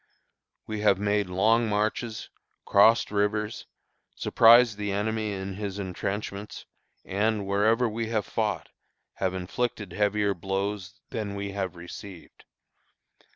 We 0.65 0.79
have 0.79 0.97
made 0.97 1.29
long 1.29 1.69
marches, 1.69 2.31
crossed 2.65 3.11
rivers, 3.11 3.67
surprised 4.15 4.77
the 4.79 4.91
enemy 4.91 5.31
in 5.31 5.53
his 5.57 5.77
intrenchments, 5.77 6.65
and, 7.05 7.45
wherever 7.45 7.87
we 7.87 8.07
have 8.07 8.25
fought, 8.25 8.69
have 9.17 9.35
inflicted 9.35 9.93
heavier 9.93 10.33
blows 10.33 10.99
than 11.11 11.35
we 11.35 11.51
have 11.51 11.75
received. 11.75 12.45